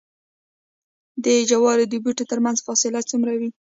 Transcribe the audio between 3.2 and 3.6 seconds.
وي؟